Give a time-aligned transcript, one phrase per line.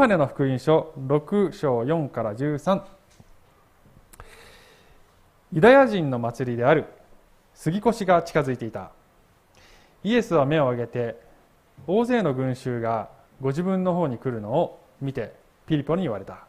[0.00, 2.82] ハネの福音書6章4から13
[5.52, 6.86] ユダヤ人の祭りである。
[7.52, 8.92] 杉越が近づいていた。
[10.02, 11.20] イエスは目を上げて
[11.86, 13.10] 大勢の群衆が
[13.42, 15.34] ご自分の方に来るのを見て
[15.66, 16.46] ピリポに言われた。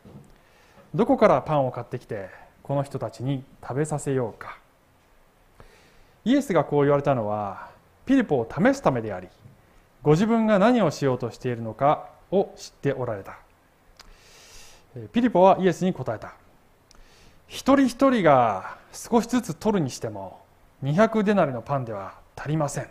[0.96, 2.30] どこからパンを買ってきて
[2.64, 4.60] この人たちに食べさせようか。
[6.24, 7.68] イエスがこう言われたのは
[8.06, 9.28] ピリポを試すためであり
[10.04, 13.40] ご自分が何をしようとしているのかを知っておられた。
[15.14, 16.34] ピリポはイエスに答えた。
[17.48, 20.40] 一人一人が少しずつ取るにしても
[20.84, 22.90] 200デナリのパンでは足りません。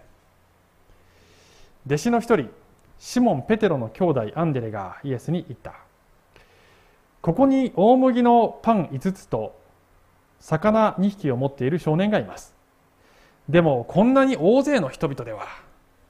[1.86, 2.50] 弟子の一人
[2.98, 5.74] シモン・ペテロの兄弟アンデレがイエスに言った。
[7.20, 9.58] ここに大麦のパン5つと
[10.38, 12.54] 魚2匹を持っている少年がいます。
[13.48, 15.46] でもこんなに大勢の人々では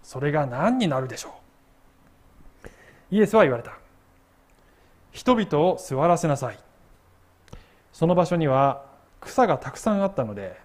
[0.05, 1.35] それが何になるでしょ
[3.11, 3.15] う。
[3.17, 3.80] イエスは言われた。
[5.13, 6.59] 人々を座らせなさい。
[7.93, 8.85] その場所には
[9.21, 10.59] 草がたくさんあったので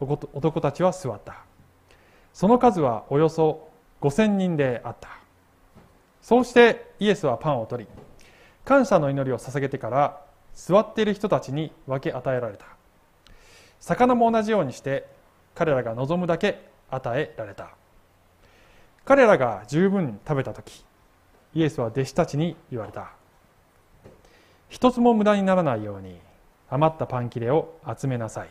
[0.00, 1.36] 男たちは座った。
[2.32, 3.68] その数はおよそ
[4.02, 5.08] 5000人であった。
[6.20, 7.90] そうしてイエスはパンを取り
[8.64, 10.20] 感謝の祈りを捧げてから
[10.54, 12.66] 座っている人たちに分け与えられた。
[13.78, 15.06] 魚も同じようにして
[15.54, 17.70] 彼らが望むだけ与えられた。
[19.04, 20.84] 彼らが十分食べた時
[21.54, 23.12] イエスは弟子たちに言われた。
[24.68, 26.18] 一つも無駄にならないように
[26.68, 28.48] 余ったパン切れを集めなさい。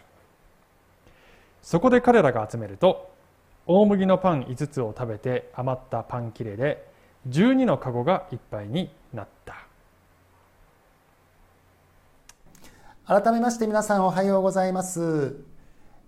[1.62, 3.12] そこで彼らが集めると
[3.66, 6.88] 大麦のパン5つを食べて余ったパン切れで
[7.28, 9.56] 12の籠がいっぱいになった。
[13.08, 15.36] 改めまして皆さんおはようございます。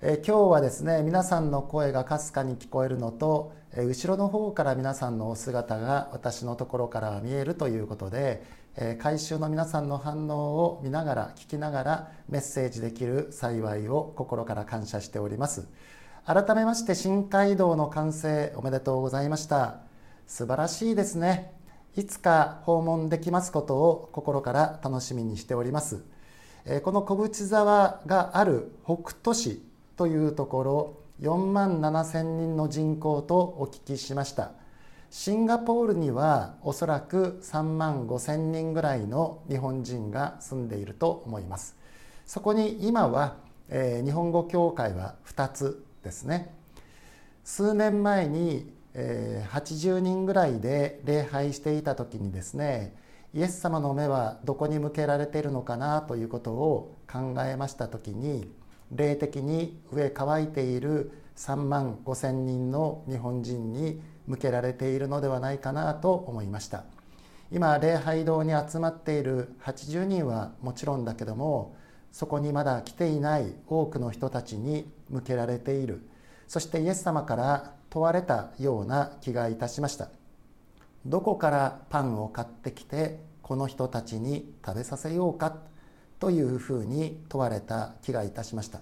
[0.01, 8.43] え今日はですね皆さんの声がかすかに聞こえるのとえ後ろの方から皆さんのお姿が私のところから見えるということで
[8.99, 15.67] 改修の皆さんの反応を見ながら聞きながらメッセージできる幸いを心から感謝しております。
[16.25, 19.79] 改めまして新街道の完成おめでとうございました。
[20.27, 21.53] 素晴らしいですね。
[21.95, 26.03] いつか訪問できますことを心から楽しみにしております。
[26.83, 29.63] この小淵沢がある北斗市
[29.95, 34.51] というところ4万7千人の人口とお聞きしました。
[35.09, 41.77] シンガポールにはおそらく3万5千人ぐらいの日本人が住んでいると思います。
[42.25, 43.37] そこに今は、
[43.69, 46.53] えー、日本語協会は2つですね。
[47.45, 52.93] 数年前に、えー、80人ぐらいで礼拝していた時にですね
[53.33, 58.51] イエス様の目はどこに向けられているのかなということを考えました時に
[58.91, 66.83] 霊的に上乾いている3万5千人の日本人に向けられているのではないかなと思いました。
[67.51, 71.77] 今礼拝堂に集まっている80人はもちろんだけども
[72.11, 76.07] そこにまだ来ていない多くの人たちに向けられている。
[76.47, 80.09] そしてイエス様から問われたような気がいたしました。
[81.05, 85.55] どこからパンを買ってきてこの人たちに食べさせようか
[86.19, 88.79] というふうに問われた気がいたしました。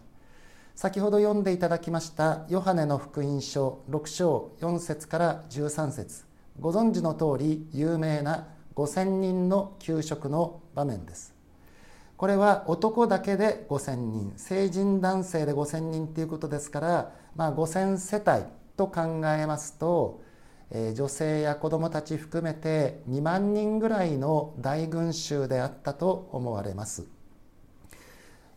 [0.76, 6.26] 先ほど読んでいただきましたヨハネの福音書6章4節から13節。
[6.60, 11.34] ご存知の通り有名な5,000人の給食の場面です。
[12.18, 20.22] これは男だけで5,000人成人男性で5,000人ということですから、まあ、5,000世帯と考えますと、
[20.72, 27.08] えー、女性や子どもたち含めて2万人ぐらいの大群衆であったと思われます。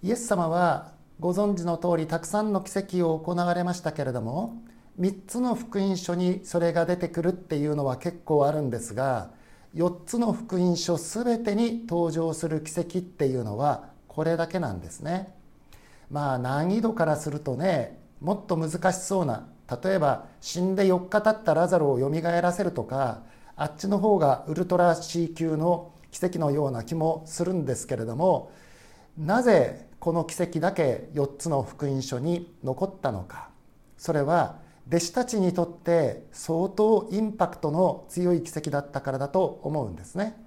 [0.02, 4.62] イエス様はご存知の通りたくさんの奇跡を行われましたけれども
[5.00, 9.30] 3つの福音書にそれが出てくるっていうのは結構あるんですが
[9.74, 15.34] 4つの福音書全てに登場する奇跡っていうのはこれだけなんですね。
[16.10, 19.48] まあ難易度からするとねもっと難しそうな
[19.82, 23.22] 例えば死んで4日経ったラザロをよみがえらせるとか
[23.56, 28.52] あっちの方がウルトラ C 級の奇跡のような気もするんですけれども
[29.18, 33.48] なぜこの奇跡だけ4つの福音書に残ったのか
[33.96, 34.56] それは
[34.88, 40.42] 弟子たちにとって相当インパクトの強い奇跡だったからだと思うんですね。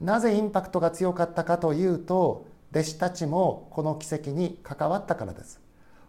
[0.00, 5.60] なぜインパクトが強かったかというと弟子たちもこの奇跡に関わったからです。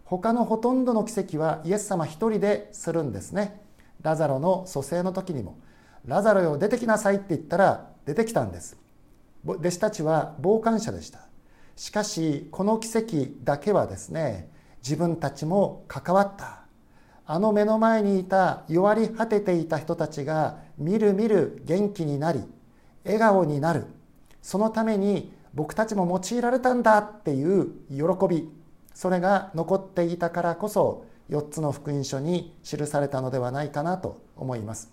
[0.04, 3.60] 他のほとんどの奇跡はイエス様一人でするんですね。
[4.02, 5.58] ラザロの蘇生の時にも
[6.06, 8.76] 「ラザロよ出てきなさい」って言ったら出てきたんです。
[9.44, 11.23] 弟子たちは傍観者でした。
[11.76, 14.48] しかしこの奇跡だけはですね
[14.78, 16.60] 自分たちも関わった。
[17.26, 22.44] あの目の前にいた弱り果てていた人たちがみるみる元気になり
[23.04, 23.86] 笑顔になる。
[24.42, 28.50] そのために僕たちも用いられたんだっていう喜び。
[28.92, 34.90] それが残っていたからこそ4つの福音書に記されたのではないかなと思います。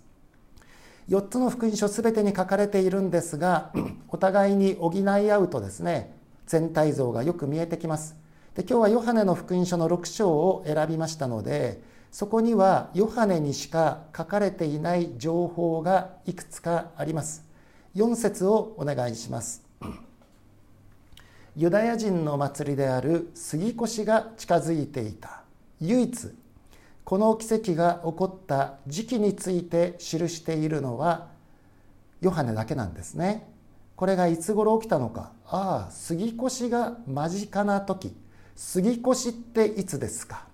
[1.08, 3.72] 4つの福音書全てに書かれているんですが
[4.08, 6.14] お互いに補い合うとですね
[6.52, 8.14] 全体像がよく見えてきます。
[8.54, 17.46] で今日はヨハネの福音書の6章を選びましたのでそこにはヨハネにしか書かれていない情報がいくつかあります。
[17.96, 19.62] 4節をお願いします。
[21.56, 25.44] ユダヤ人の祭りである過越が近づいていた。
[25.80, 26.34] 唯一
[27.04, 31.28] この奇跡が起こった時期について記しているのは
[32.20, 33.51] ヨハネだけなんですね。
[34.02, 35.30] これがいつ頃起きたのか。
[35.46, 38.12] ああ過越が間近な時。
[38.56, 40.48] 過越っていつですか。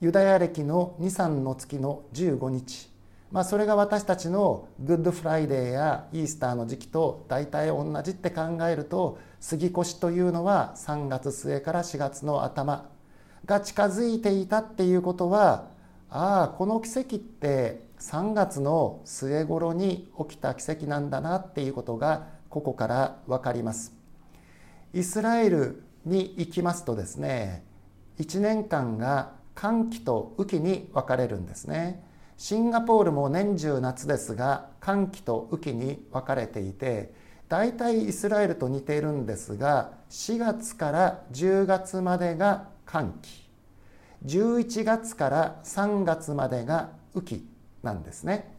[0.00, 2.88] ユダヤ暦のニサンの月の15日。
[3.32, 12.88] まあ、それが私たちのグッドフライデーやイースターの時期と大体同じって考えると過越というのは3月末から4月の頭
[13.46, 15.70] が近づいていたっていうことは
[16.08, 23.94] ああこの奇跡って3月の末頃に起きた奇跡なんだなっていうことがここから分かります。
[24.92, 27.64] イスラエルに行きますとですね
[28.18, 32.04] 1年間が寒気と雨季に分かれるんですね。
[32.36, 37.14] シンガポールも年中夏ですが寒気と雨季に分かれていて
[37.48, 43.48] 大体イスラエルと似ているんですが4月から10月までが寒気
[44.26, 47.48] 11月から3月までが雨季
[47.82, 48.52] なんですね。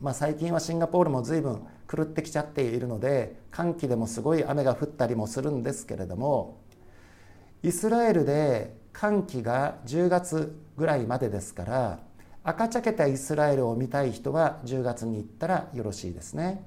[0.00, 1.62] まあ、最近はシンガポールも随分
[1.94, 6.60] 狂ってきちゃっているので寒気でもすごい雨が降ったりもするんですけれども
[7.62, 11.98] イスラエルで寒気が10月ぐらいまでですから
[12.42, 16.62] 赤茶けたイスラエルを見たい人は10月に行ったらよろしいですね。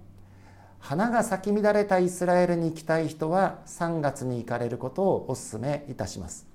[0.79, 6.47] 花が咲き乱れたイスラエルに行きたい人は3月に行かれることをお勧めいたします。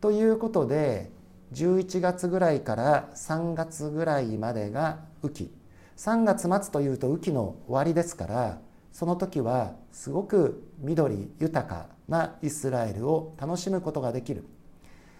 [0.00, 1.10] ということで
[1.54, 5.61] 11月ぐらいから3月ぐらいまでが雨季。
[6.02, 8.58] 3月末というと雨季の終わりですから
[8.90, 14.44] その時はすごく緑豊かなイスラエルを楽しむことができる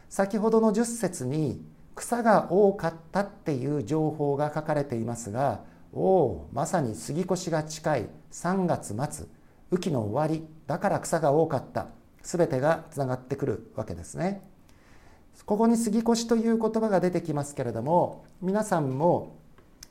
[0.08, 1.64] 先ほどの10節に
[1.94, 5.61] 草が多かったっていう情報が書かれていますが
[5.93, 9.26] おおまさに杉越が近い3月末
[9.70, 11.90] 雨季の終わりだから草が多かった
[12.23, 14.43] 全てがつながってくるわけですね。
[15.46, 19.41] ここに杉越という言葉が出てきますけれども皆さんも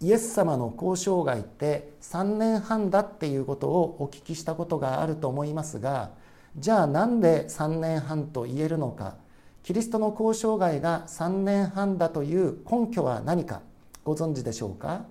[0.01, 6.11] イエス様の交渉外って3年半だっていうことをお聞きしたことがあると思いますが
[6.57, 9.15] じゃあなんで3年半と言えるのか。
[9.63, 13.61] キリストの交渉外が3年半だという根拠は何か
[14.03, 15.05] ご存知でしょうか。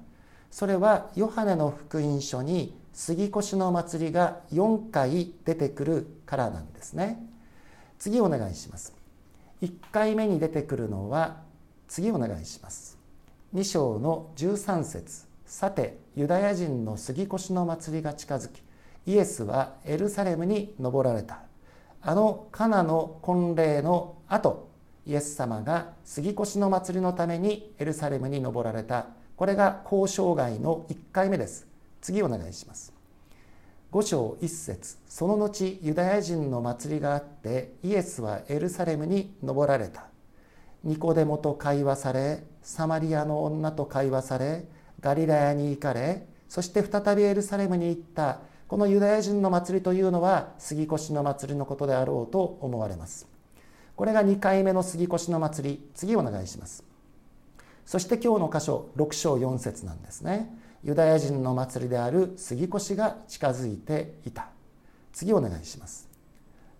[0.50, 7.24] それはヨハネの福音書に杉越の祭りが4回出てくるからなんですね。
[7.98, 8.94] 次お願いします。
[9.62, 11.36] 1回目に出てくるのは
[11.86, 12.99] 次お願いします。
[13.52, 15.26] 2章の13節。
[15.44, 18.62] さてユダヤ人の杉越の祭りが近づき
[19.06, 21.40] イエスはエルサレムに登られた。
[22.00, 24.68] あのカナの婚礼の後
[25.04, 29.06] イエス様が杉越の祭りのためにエルサレムに登られた。
[29.36, 31.66] これが交渉外の1回目です。
[32.00, 32.92] 次お願いします。
[33.90, 34.96] 5章1節。
[35.08, 40.04] その後ユダヤ人の祭りがあってイエスはエルサレムに登られた。
[40.84, 44.64] ニコデモと会話されサマリアの女と会話され
[45.00, 48.40] ガリラヤに行かれそして再びエルサレムに行った。
[48.66, 53.28] このユダヤ人の祭りというのは杉越の祭りのことであろうと思われます。
[53.94, 55.90] これが2回目の杉越の祭り。
[55.94, 56.82] 次お願いします。
[57.86, 60.52] そして今日の箇所6章4節なんですね。
[60.82, 64.48] ユダヤ人の祭りである杉越が近づいていた。
[65.12, 66.08] 次お願いします。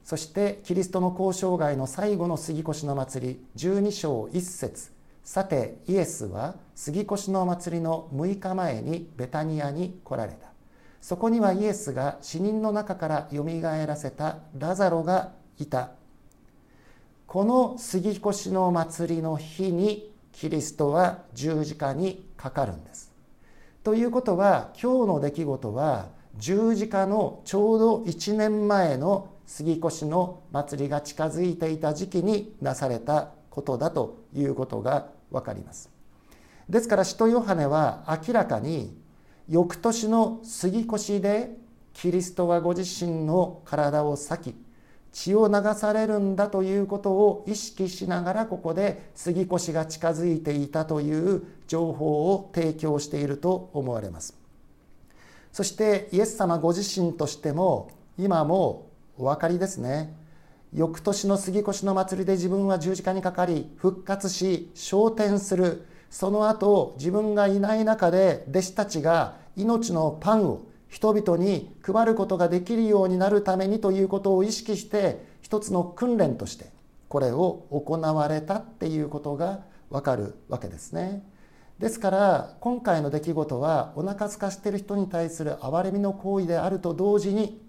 [0.02, 4.99] そしてキリストの交渉外の最後の杉越の祭り12章1節。
[5.24, 10.50] さてイエスは杉越の祭りの6日前にベタニアに来られた
[11.00, 15.92] そこにはイエスが死人の中からよみがえらせたラザロがいた
[17.26, 23.12] この杉越の祭りの日にキリストは十字架にかかるんです。
[23.84, 26.08] ということは今日の出来事は
[26.38, 35.90] 十字架のちょうど1年前の杉越の祭りが近づいていた時期になされたことだということが分かります。
[36.68, 38.96] ですから使徒ヨハネは明らかに
[39.48, 41.50] 翌年の杉越で
[41.92, 44.54] キリストはご自身の体を裂き
[45.12, 54.36] 血を流されるんだということを意識しながらここで杉越が近づいていたという情報を提供していると思われます
[55.52, 58.88] そしてイエス様ご自身としても今も
[59.18, 60.14] お分かりですね
[60.72, 76.70] 翌年の杉越の祭りで自分は十字架にかかり復活し昇天するその後自分がいない中で弟子たちが命のパンを人々に配ることができるようになるためにということを意識して一つの訓練として
[77.08, 81.24] これを行われたっていうことがわかるわけですね。
[81.80, 87.60] ですから今回の出来事はお腹空かしてる人に対する憐れみの行為であると同時に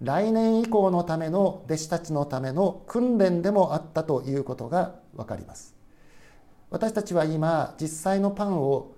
[0.00, 5.74] 来年以降のための弟子たちのための訓練でもあったということが分かります。
[6.70, 8.94] 私たちは今実際のパンを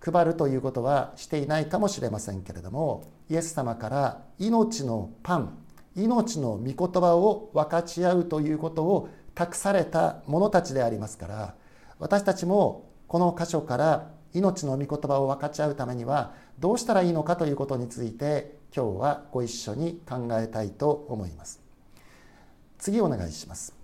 [0.00, 5.58] 配るということはしていないかもしれませんけれどもイエス様から命のパン
[5.96, 11.54] 命の御言葉を分かち合うということを託された者たちでありますから
[11.98, 21.62] 私たちもこの箇所から命の御言葉を分かち合うためにはどうしたらいいのかということについて今日はご一緒に考えたいと思います。
[22.76, 23.74] 次お願いします。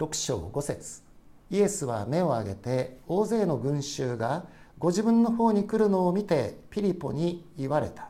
[0.00, 1.02] 6章5節。
[1.50, 4.46] イエスは目を上げて大勢の群衆が
[4.76, 8.08] ご自分の方に来るのを見てピリポに言われた。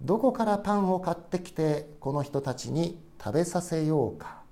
[0.00, 4.44] どこからパンを買ってきてこの人たちに食べさせようか。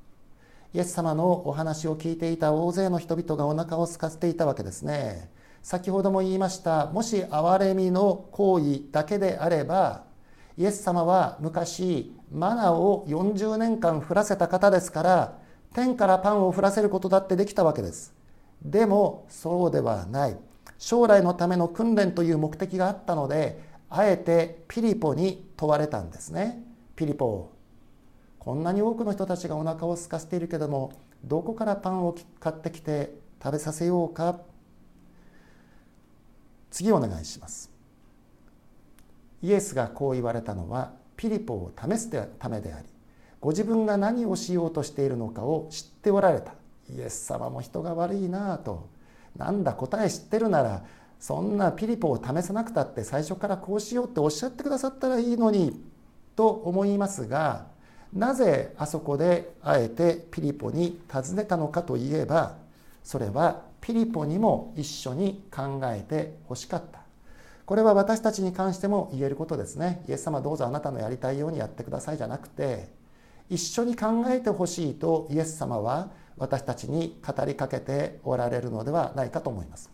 [0.74, 5.30] イエス様のお話を聞いていた大勢の人々がお腹を空かせていたわけですね。
[5.62, 10.10] 先ほども言いましたもし憐れみの行為だけであれば
[10.58, 15.38] イエス様は昔マナを40年間降らせた方ですから
[15.74, 18.14] 天からパンを降らせることだってできたわけです。
[18.62, 20.36] でもそうではない。
[20.78, 26.62] 将来のための訓練という目的があったのであえてピリポに問われたんですね。
[26.96, 27.50] ピリポ。
[28.38, 30.92] こんなに多くの人たちがお腹を空かせているけども
[31.24, 34.40] どこからパンを買ってきて食べさせようか。
[36.70, 37.71] 次お願いします。
[39.42, 42.86] イエスがこう言われたのはピリポを試すためであり
[43.40, 46.54] ご自分が何をしようとしているのかを知っておられた。
[46.88, 48.88] イエス様も人が悪いなぁと。
[49.36, 50.84] なんだ答え知ってるなら
[51.18, 55.80] そんなピリポを試さなくたって最初からこうしようっておっしゃってくださったらいいのに
[56.36, 57.66] と思いますが
[58.12, 62.56] なぜあそこであえてピリポに尋ねたのかといえば
[63.02, 67.01] それはピリポにも一緒に考えてほしかった。
[67.66, 70.04] これは私たちに関しても言えることですね。
[70.08, 72.88] イエス様どうぞあなたのやりたいようにやってくださいじゃなくて
[73.48, 79.90] 一緒に考えてほしいとイエス様は私たちに語りかけておられるのではないかと思います。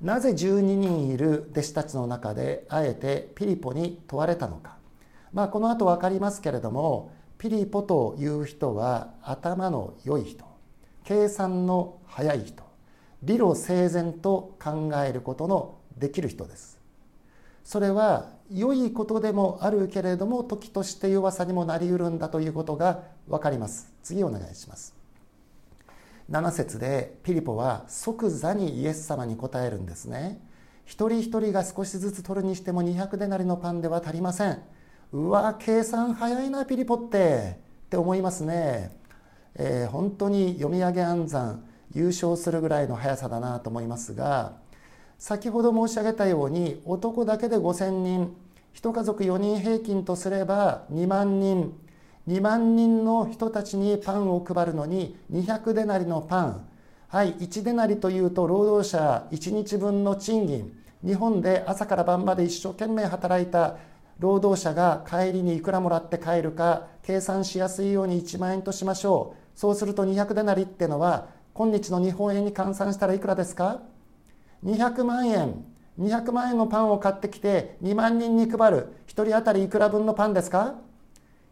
[0.00, 4.76] なぜ12人いる弟子たちの中であえてピリポに問われたのか。
[5.32, 10.44] まあ、この後分かりますけれどもピリポという人は頭の良い人
[11.04, 12.62] 計算の早い人
[13.22, 16.78] 理路整然と考えることのできる人です。
[17.64, 23.92] それは良いことでもあるけれども時として弱さにもなりうるんだということが分かります。
[24.02, 24.94] 次お願いします。
[26.30, 30.40] 7節でピリポは即座にイエス様に答えるんですね。
[30.84, 34.62] 一人一人が少しずつ取るにしても200デナリのパンでは足りません。
[35.12, 37.66] うわ計算早いなピリポって。
[37.86, 38.90] って思いますね、
[39.54, 44.54] えー、本当に読み上げ暗算優勝するぐらいの速さだなと思いますが
[45.18, 48.36] 先ほど申し上げたように男だけで5,000人
[48.74, 51.72] 1家族4人平均とすれば2万人。
[52.28, 56.68] 2万人の人たちにパンを配るのに200デナリのパン。
[57.08, 60.76] はい1デナリというと労働者1日分の賃金。
[61.04, 63.76] 日本で朝から晩まで一生懸命働いた
[64.18, 69.58] 労働者が帰りにいくらもらって帰るか計算しやすいように1万円としましょう。
[69.58, 73.80] そうすると200デナリってのは今日の日本円に換算したらいくらですか？
[74.64, 75.64] 200万円。
[75.98, 78.88] 200万円のパンを買ってきて2万人に配る。
[79.06, 80.74] 1人当たりいくら分のパンですか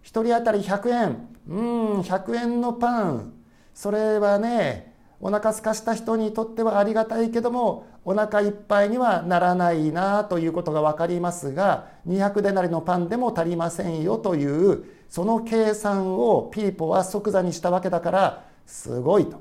[0.04, 1.28] ？1人当たり100円。
[1.49, 3.32] うん100円のパン。
[3.75, 19.40] それはねお腹すかした人にとってはありがたいけどもお腹いっぱいにはならないなということが分かりますが200デナリのパンでも足りませんよというその計算をピーポは即座にしたわけだからすごいと。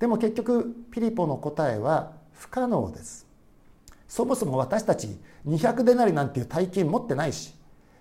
[0.00, 3.28] でも結局ピリポの答えは不可能です。
[4.08, 7.54] そもそも私たち200デナリなんていう大金持ってないし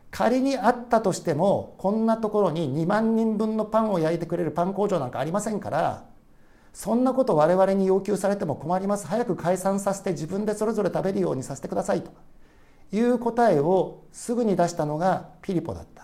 [0.10, 6.06] 仮にあったとしてもこんなところに2万人分のパンを焼いてくれるパン工場なんかありませんから
[6.74, 9.06] そんなこと我々に要求されても困ります。
[9.06, 12.12] 早く解散させて自分でそれぞれ食べるようにさせてくださいと。
[12.92, 16.04] いう答えをすぐに出したのがピリポだった。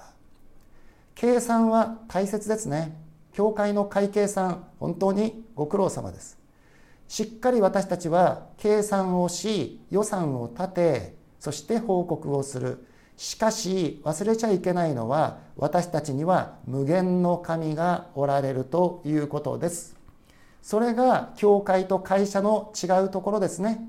[1.15, 3.04] 計算は大切ですね。
[3.35, 6.39] 教会の会計算本当にご苦労様です。
[7.09, 12.87] しっかり私たちは計算をし予算を立てそして報告をする。
[13.17, 19.97] しかし忘れちゃいけないのは私たちには無限の神がおられるということです。
[20.61, 23.81] それが教会と会社の違うところですね。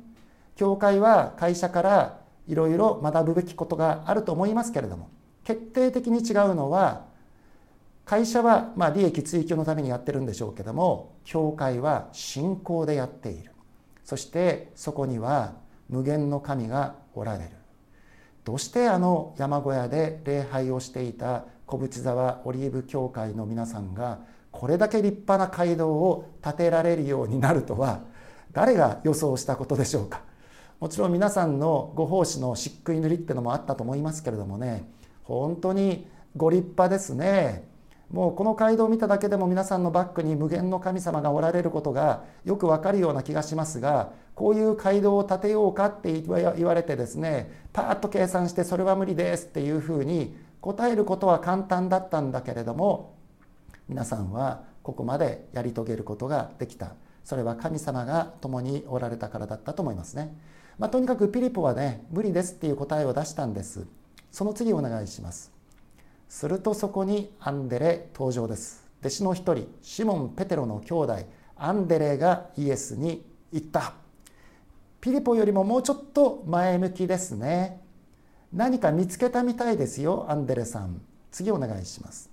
[0.56, 5.08] 教会は会社からいろいろ学ぶべきことがあると思いますけれども
[5.44, 7.14] 決定的に違うのは
[8.06, 13.50] 会社はま利益追求のためにやってるんでしょうけども教会は信仰でやっている。
[14.04, 15.54] そしてそこには
[15.88, 17.50] 無限の神がおられる。
[18.44, 24.20] どうしてあの山小屋で礼拝をしていた小淵沢オリーブ教会の皆さんが
[24.52, 28.02] これだけ立派な街道を建てられるようになるとは
[28.52, 30.22] 誰が予想したことでしょうか。
[30.78, 34.88] もちろん皆さんのご奉仕の漆喰塗りってのもあったと思いますけれどもね
[35.24, 37.74] 本当にご立派ですね。
[38.10, 53.16] もうこの街道を見ただけでも皆さんのバックに無限の神様がおられることがよくわかるような気がしますがこういう街道を建てようかって言われてですねパーッと計算してそれは無理ですっていうふうに答えることは簡単だったんだけれども
[53.88, 56.94] 皆さんはここまでやり遂げることができた。
[57.26, 60.32] それは神様が共におられたからだったと思いますね、
[60.78, 63.84] まあ、とにかくピリポはね無理ですっていう答えを出したんです。
[64.30, 65.55] その次お願いします。
[66.28, 68.84] するとそこにアンデレ登場です。
[69.00, 71.18] 弟子の一人シモン・ペテロの兄弟
[71.56, 73.94] アンデレがイエスに言った。
[75.00, 77.80] ピリポよりももうちょっと前向きですね。
[78.52, 81.00] 何か見つけたみたいですよアンデレさん。
[81.30, 82.30] 次お願いします。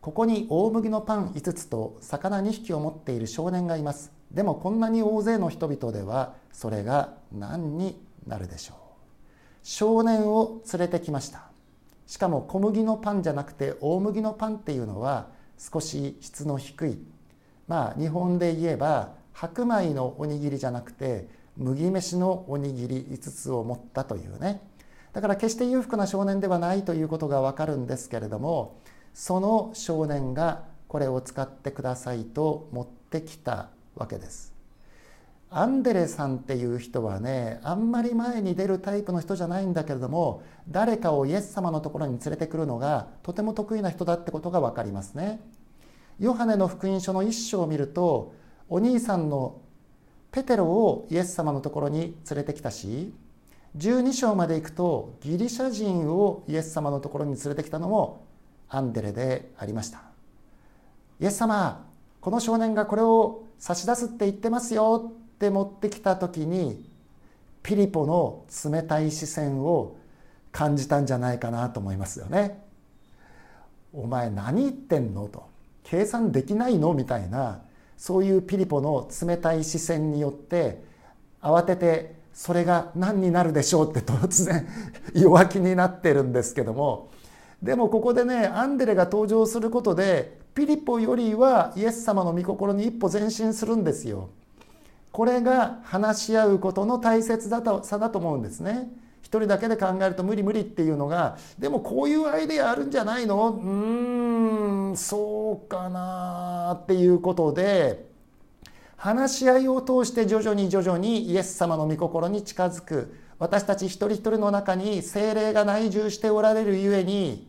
[0.00, 4.12] ここに大麦のパン5つと魚2匹を持っている少年がいます。
[4.30, 8.76] でもこんなに大勢の人々ではそれが何になるでしょう。
[9.62, 11.50] 少年を連れてきました。
[12.06, 16.98] しかも小麦のパンじゃなくて大麦のパンっていうのは少し質の低い。
[17.66, 24.60] まあ日本で言えば白米のおにぎりじゃなくて麦飯のおにぎり5つを持ったというね。
[25.12, 28.76] だから決して裕福な少年ではないということがわかるんですけれども
[29.14, 34.55] その少年がこれを使ってくださいと持ってきたわけです。
[35.56, 45.40] アンデレさんっていう人はねあんまり前に出るタイプの人じゃないんだけれども誰かをイエス様のところに連れてくるのがとても得意な人だってことが分かりますね。
[46.20, 48.34] ヨハネの福音書の一章を見ると
[48.68, 49.62] お兄さんの
[50.30, 53.14] ペテロをイエス様のところに連れてきたし
[53.78, 58.26] 12章まで行くとギリシャ人をイエス様のところに連れてきたのも
[58.68, 60.02] アンデレでありました。
[61.18, 61.86] イエス様
[62.20, 66.88] この少年がこれを差し出すって言ってますよって持ってきた時に
[67.62, 69.96] ピリポの冷たい視線を
[70.50, 72.62] 感じたんじゃないかなと思いますよね。
[73.92, 75.46] お前何言ってんのと
[75.84, 77.60] 計算できないのみたいな
[77.98, 80.82] そういうピリポの冷たい視線によって
[81.42, 84.66] 慌ててそれが何になるでしょうって突然
[85.14, 87.08] 弱気になってるんですけども
[87.62, 94.30] でもここでねアンデレが登場することでピリポよりはイエス様の御心に一歩前進するんですよ。
[95.16, 98.90] これが話し合うことの大切さだと思うんですね。
[99.22, 103.48] 一人だけで考えると無理無理っていうのがでもこういうアイデアあるんじゃないの？
[103.48, 108.04] うーんそうかなっていうことで
[108.98, 117.48] 話し合いを通して徐々に徐々にイエス様の御心に近づく私たち一人一人の中に精霊が内住しておられるゆえに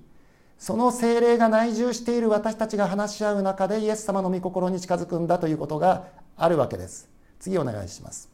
[0.58, 7.17] その精霊が内住している私たちが話し合う中でイエス様の御心に近づくんだということがあるわけです。
[7.40, 8.30] 次お願いします。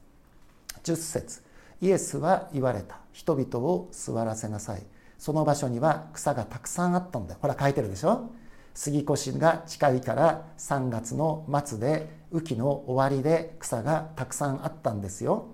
[0.84, 1.42] 10節。
[1.82, 3.00] イエスは言われた。
[3.12, 4.84] 人々を座らせなさい。
[5.18, 7.38] その場所には草がたくさんあったんだ。
[7.42, 8.32] ほら書いてるでしょ？
[8.74, 15.48] 杉越が近いから3月の末で雨季の終わりで草がたくさんあったんですよ。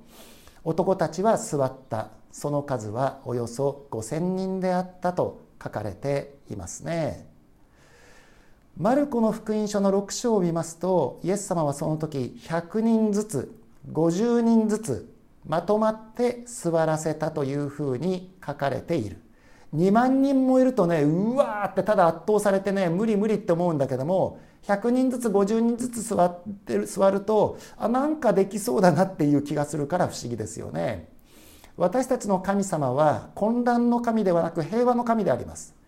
[0.64, 2.10] 男たちは座った。
[2.32, 7.29] その数はおよそ5,000人であったと書かれていますね。
[8.80, 13.54] マルコの福音書の6章を見ますとイエス様はその時100人ずつ
[13.92, 15.13] 50人ずつ
[15.46, 19.18] まとまって座らせたというふうに書かれている。
[19.76, 31.10] 2万人もいるとねうわーってただ圧倒されてね無理無理って思うんだけども100人ずつ50人ずつ座ってる座るとあなんかできそうだなっていう気がするから不思議ですよね。
[31.76, 35.79] 私たちの神様は混乱の神ではなく平和の神であります。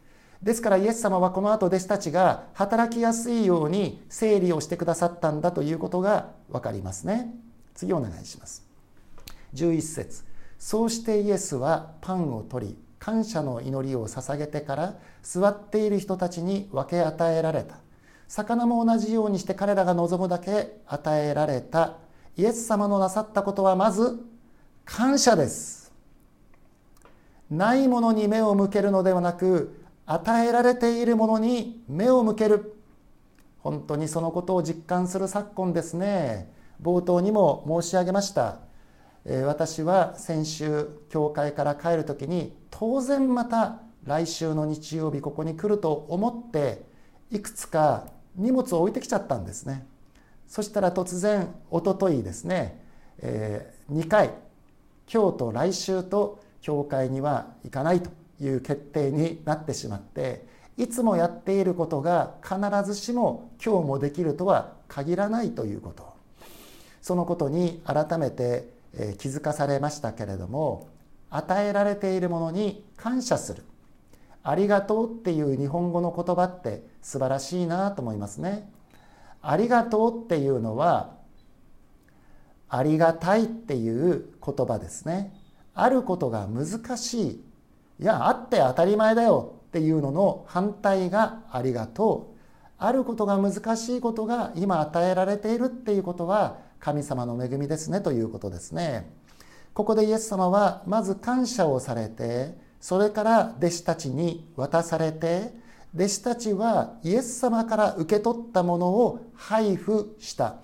[0.43, 7.33] ですからイエス様はこの後弟子たちが働きやすいように整理をしてくださったんだということが分かりますね。
[7.75, 8.65] 次お願いします。
[9.53, 10.23] 11節。
[10.57, 17.77] そうしてイエスはパンを取り感謝の祈りを捧げてから座っている人たちに分け与えられた。
[18.27, 21.97] 魚も同じようにして彼らが望むだけ与えられた。
[22.37, 24.19] イエス様のなさったことはまず
[24.85, 25.91] 感謝です。
[27.49, 29.80] ないものに目を向けるのではなく
[30.13, 32.75] 与えられているものに目を向ける。
[33.59, 36.51] 本当にそのことを実感する昨今ですね。
[36.81, 38.59] 冒頭にも申し上げました。
[39.45, 46.83] 私は先週教会から帰る時に当然また来週の日曜日ここに来ると思って
[47.29, 49.85] いくつか荷物を置いてきちゃったんですね。
[50.47, 52.83] そしたら突然おとといですね、
[53.19, 54.31] え、2回
[55.09, 58.20] 今日と来週と教会には行かないと。
[58.41, 60.45] いう決定になってしまって
[60.77, 66.11] いつもやっていることが必ずしも今日もできるとは限らないということ。
[67.01, 68.69] そのことに改めて
[69.17, 70.87] 気づかされましたけれども
[71.29, 73.63] 与えられているものに感謝する。
[74.43, 78.69] ありがとうっていう日本語の言葉って素晴らしいなと思いますね。
[79.41, 81.15] ありがとうっていうのは
[82.69, 85.33] ありがたいっていう言葉ですね。
[85.73, 87.43] あることが難しい
[88.01, 92.39] いやあって当たり前だよっていうのの反対がありがとう。
[92.79, 99.07] あることが難しいことが今与えられているっていうことは神様の恵みですねということですね。
[99.75, 105.53] ここでイエス様はまず感謝をされてそれから弟子たちに渡されて
[105.93, 110.55] 弟子たちはイエス様から受け取ったものを配布した。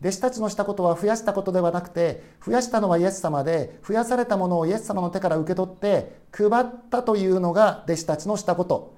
[0.00, 8.96] 弟子たちのしたことは増やしたことではなくて増やしたのはイエス様で増やされたものをイエス様の手から受け取って配ったというのが弟子たちのしたこと。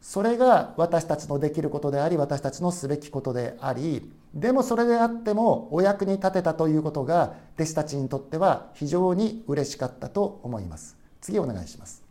[0.00, 10.96] それが私たちのできることであり私たちのすべきことでありでもそれであってもお役に立てたということが弟子たちにとっては非常に嬉しかったと思います。
[11.20, 12.04] 次お願いします。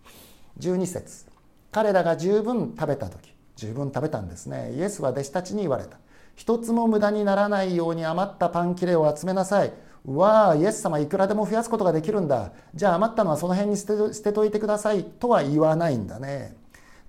[0.60, 1.26] 12節。
[1.72, 4.74] 彼らが十分食べた時十分食べたんですね。
[4.76, 5.98] イエスは弟子たちに言われた。
[6.36, 9.74] 一つも無駄にならないように余ったパン切れを集めなさい。
[10.06, 12.52] わあイエス様いくらでも増やすことができるんだ。
[12.76, 16.56] じゃあ余ったのはその辺に捨て捨てといてくださいとは言わないんだね。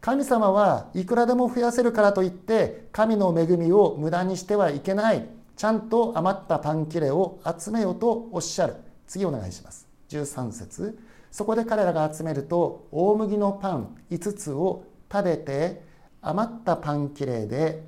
[0.00, 5.28] 神様はいくらでも増やせるからといって神の恵みを無駄にしてはいけない。
[5.56, 8.76] ちゃんと余ったパン切れを集めようとおっしゃる。
[9.06, 9.88] 次お願いします。
[10.08, 10.98] 13節。
[11.30, 15.82] そこで彼らが集めると大麦のパン5つを食べて
[16.22, 17.82] 余ったパン切れで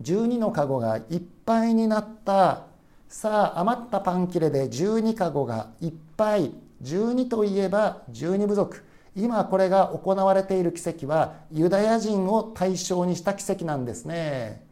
[0.00, 2.66] 12のカゴがいっぱいになった。
[3.08, 6.52] さあ余ったパン切れで12カゴがいっぱい。
[6.82, 8.84] 12といえば12部族。
[9.16, 14.64] 今これが行われている奇跡はユダヤ人を対象にした奇跡なんですね。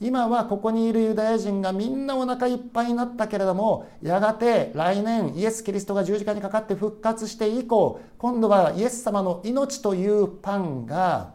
[0.00, 11.32] 今はここにいるユダヤ人がみんなお腹いっぱいになったけれどもやがて来年イエス・キリストが十字架にかかって復活して以降今度はイエス様の命というパンが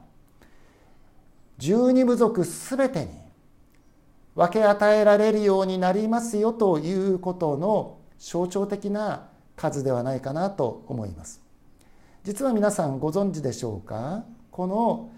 [1.58, 3.19] 十二部族すべてに
[4.40, 11.42] 分け与えられるようになりますよということの象徴的な数ではないかなと思います。
[12.24, 14.24] 実は皆さんご存知でしょうか？
[14.50, 15.10] この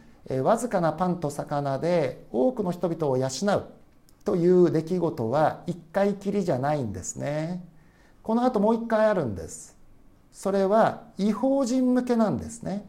[0.43, 3.65] わずかなパンと魚で多くの人々を養う
[4.25, 7.63] という出来事は一回きりじゃないんですね。
[8.23, 9.77] この後もう一回あるんです。
[10.31, 12.87] それは違法人向けなんですね。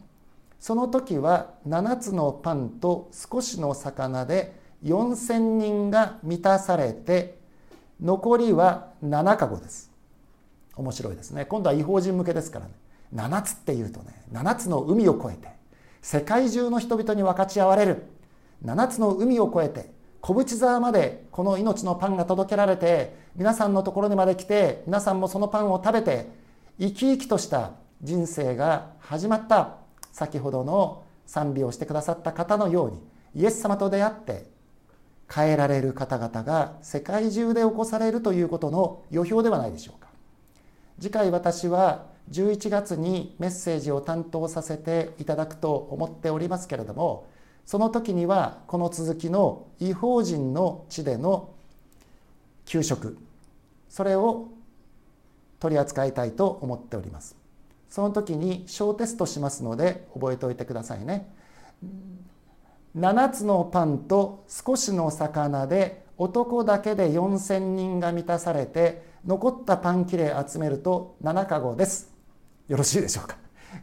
[0.58, 7.38] その時は7つのパンと少しの魚で4,000人が満たされて
[8.00, 9.90] 残りは7かごです。
[10.76, 11.44] 面白いですね。
[11.44, 12.72] 今度は違法人向けですからね。
[13.14, 15.54] 7つっていうとね7つの海を越えて
[16.00, 18.04] 世界中の人々に分かち合われる。
[18.64, 19.90] 7つの海を越えて
[20.20, 26.28] 小淵沢までこの命のパンが届けられて皆さんのところにまで来て皆さんもそのパンを食べて
[26.78, 29.76] 生き生きとした人生が始まった。
[30.12, 33.00] 先ほどの賛美をしてくださった方のように
[33.34, 34.51] イエス様と出会って
[35.34, 40.08] 変えられる方々が世界中で起こされるということの予表ではないでしょうか。
[41.00, 47.26] 次回私は11月にメッセージを担当させていただくと思っておりますけれども
[47.66, 51.50] その時にはこの続きの違法人の地での
[52.64, 53.18] 給食
[53.88, 54.48] それを
[55.58, 57.36] 取り扱いたいと思っております。
[57.88, 61.28] その時に小テストしますので覚えておいてくださいね。
[62.96, 72.12] 7つのパンと少しの魚で男だけで4,000人が満たされて残ったパン切れ集めると7かごです。
[72.68, 73.38] よろしいでしょうか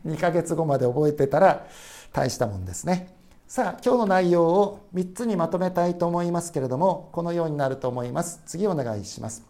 [0.06, 1.66] ？2ヶ月後まで覚えてたら
[2.14, 3.16] 大したもんですね。
[3.48, 8.44] さあ今日の内容を3つにまとめたいと思いますけれどもこのようになると思います。
[8.46, 9.44] 次お願いします。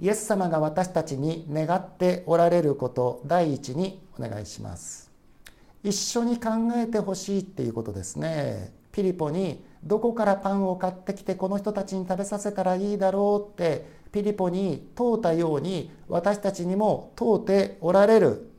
[0.00, 5.11] イエス様が私たちに願っておられること第一にお願いします。
[5.84, 8.72] 一緒に考えてほしいっていうことですね。
[8.92, 18.50] ピリポにどこからパンを買ってきてこの人たちに食べさせたらいいだろうってピリポに問うたように私たちにも問うておられる。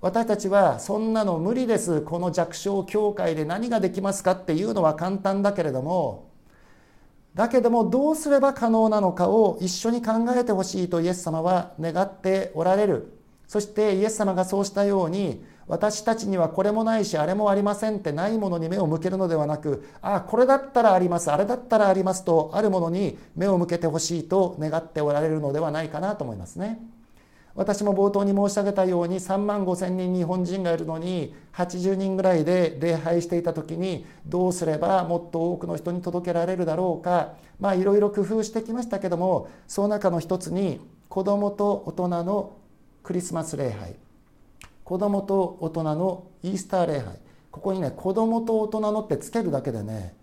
[0.00, 2.00] 私たちはそんなの無理です。
[2.00, 6.30] この弱小教会で何ができますかっていうのは簡単だけれども。
[7.34, 13.12] だけどもどうすれば可能なのかを一緒に考えてほしいとイエス様は願っておられる。
[13.46, 26.80] そしてイエス様がそうしたように私たちにはこれもないしあれもありませんってないものに目を向けるのではなくああこれだったらありますあれだったらありますとあるものに目を向けてほしいと願っておられるのではないかなと思いますね。
[27.54, 42.56] 私も冒頭に申し上げたように3万5千人日本人がいるのに80人ぐらいで礼拝していた時にどうすればもっと多くの人に届けられるだろうかまあいろいろ工夫してきましたけどもその中の一つに子どもと大人の
[43.02, 43.96] クリスマス礼拝
[44.90, 47.16] 子供と大人のイースター礼拝
[47.52, 50.16] ここにね子供と大人のってつけるだけでね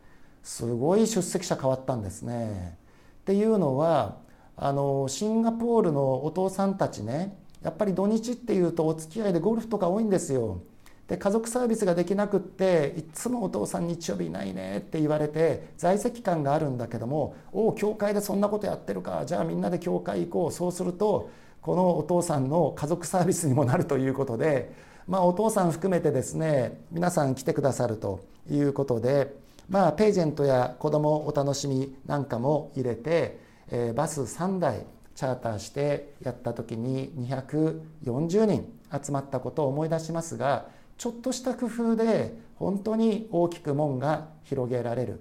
[0.43, 2.77] すごい出席者変わったんですね。
[3.21, 4.17] っていうのは
[4.57, 10.59] あのシンガポールのお父さんたちねやっぱり土日っていうとお付き合いでゴルフとか多いんですよ。
[11.07, 21.29] で家族サービスができなくっていっつもお父さん日曜日いないねって言われて在籍感があるんだけどもおお教会でそんなことやってるかじゃあみんなで教会行こうそうすると
[21.67, 24.71] このお父さんの家族サービスにもなるということで、
[25.05, 29.35] まあ、お父さん含めてですね皆さん来てくださるということで、
[29.67, 38.71] まあ、ページェントや子どもお楽しみなんかも入れて、えー、バス3台チャーターしてやった時に240人
[39.03, 45.19] 集まったことを思い出しますがちょっとした工夫で本当に大きく門が広げられる。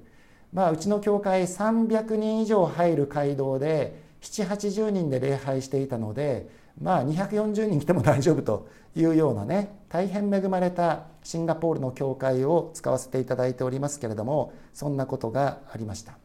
[0.52, 6.48] まあ、うちの教会300人以上入る街道で780人で礼拝していたので
[6.80, 16.18] まあ240人来ても大丈夫というようなね大変恵まれたシンガポールの教会を使わせていただいておりますけれどもそんなことがありました。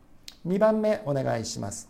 [0.48, 1.90] 2番目お願いします。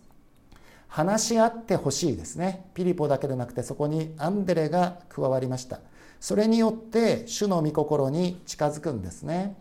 [0.87, 2.65] 話し合ってほしいですね。
[2.73, 5.79] ピリポだけでなくてそこにアンデレが加わりました。
[6.19, 9.55] それによって主の御心に近づくんですね。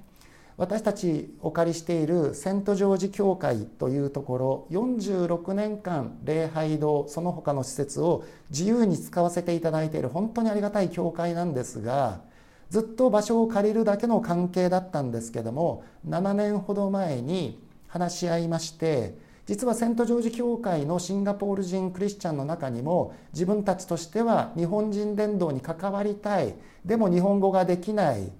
[0.61, 12.20] 私たちお借りしているセントジョージ教会というところ46年間礼拝堂その他の施設を自由に使わせていただいている本当にありがたい教会なんですが
[12.68, 28.31] ずっと場所を借りるだけの関係だったんですけども7年ほど前に話し合いまして実はセントジョージ教会のシンガポール人クリスチャンの中にも自分たちとしては日本人伝道に関わりたいでも日本語ができない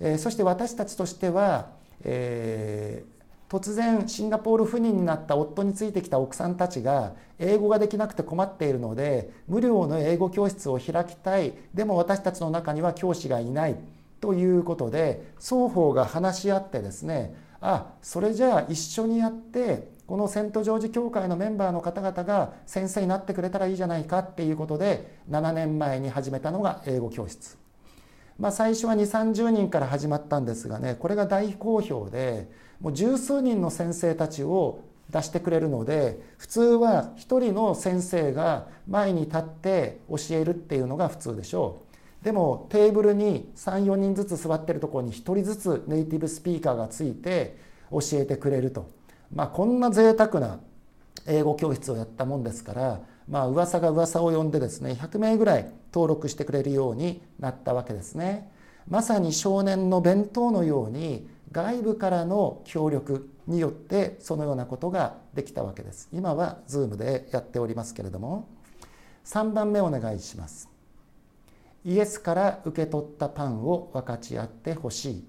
[0.00, 1.70] えそして私たちとしては、
[2.02, 11.52] えー、突然シンガポール赴任になった夫についてきた奥さんたちが英語ができなくて困っているので無料の英語教室を開きたい。
[11.72, 13.76] でも私たちの中には教師がいない。
[14.20, 27.63] ということで双方が話し合ってですねあそれじゃあ一緒にやってこのセントジョージ教会のメンバーの方々が先生になってくれたらいいじゃないかっていうことで7年前に始めたのが英語教室。
[28.38, 41.82] まあ、最初は2 3 0人から始まったんですがねこれが大好評でもう十数人の先生たちを出してくれるので普通は1人の先生が前に立って教えるっていうのが普通でしょ
[42.22, 42.24] う。
[42.24, 47.58] でもテーブルに34人ずつ座ってるところに1人ずつネイティブスピーカーがついて
[47.90, 48.90] 教えてくれると、
[49.32, 50.58] まあ、こんな贅沢な
[51.26, 58.50] 英語教室をやったもんですからまあ噂が噂を呼んでですね100名ぐらい登録してくれるようになったわけですね。
[58.88, 66.08] まさに少年の弁当のように外部からの協力によってそのようなことができたわけです。
[66.12, 68.48] 今は Zoom でやっておりますけれども。
[69.24, 70.68] 3番目お願いします。
[71.84, 75.24] イエスから受け取ったパンを分かち合ってほしい。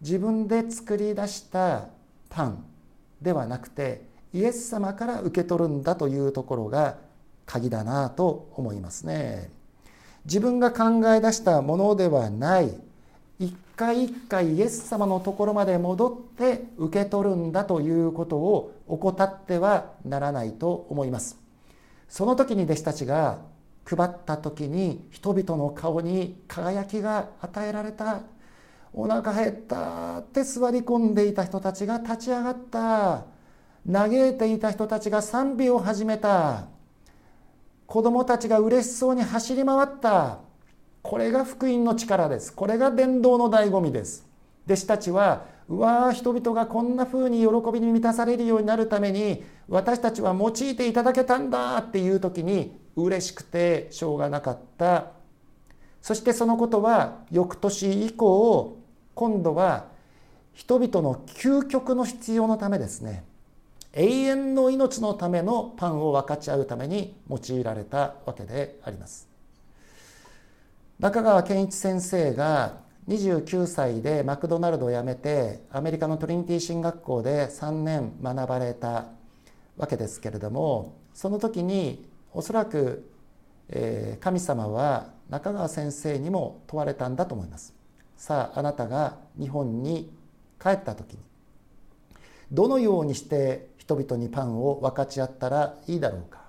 [0.00, 1.88] 自分で作り出した
[2.28, 2.64] パン
[3.20, 6.98] ではなくてイエス様から受け取るんだというところが
[7.48, 9.50] 鍵だなと思いますね。
[10.26, 12.70] 自分が考え出したものではない
[13.38, 21.38] 一回一回イエス様のところまで戻って受け取るんだということを怠ってはならないと思います。
[22.08, 23.38] その時に弟子たちが
[23.86, 28.20] 配った時に人々の顔に輝きが与えられた
[28.92, 33.24] お腹減ったって座り込んでいた人たちが立ち上がった
[33.90, 36.66] 嘆いていた人たちが賛美を始めた
[37.88, 40.40] 子供たちが嬉しそうに走り回った。
[41.00, 42.52] これが福音の力です。
[42.52, 44.26] これが伝道の醍醐味です。
[44.66, 55.06] 弟子たちはうわー人々がこんな風に喜びに満たされるようになるために私たちは用いていただけたんだっていう時に嬉しくてしょうがなかった。
[56.02, 58.76] そしてそのことは翌年以降
[59.14, 59.86] 今度は
[60.52, 63.24] 人々の究極の必要のためですね。
[63.94, 69.28] 永遠の命のためのパンを分かち合うために用いられたわけであります
[70.98, 79.06] 中川健一先生が29歳でマクドナルドを辞めてアメリカのトリニティ進学校で3年学ばれた
[79.78, 83.10] わけですけれどもその時におそらく、
[83.70, 87.74] え神様は中川先生にも問われたんだと思います。
[88.16, 90.12] さああなたが日本に
[90.60, 91.18] 帰った時に
[92.50, 96.40] どのようにして人々にパンを分かち合ったらいいだろうか、